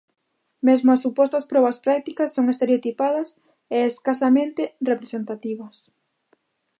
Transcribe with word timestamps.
Mesmo 0.67 0.89
as 0.91 1.03
supostas 1.05 1.47
probas 1.51 1.77
prácticas 1.85 2.33
son 2.35 2.45
estereotipadas 2.53 3.29
e 3.75 3.77
escasamente 3.91 4.63
representativas. 4.91 5.77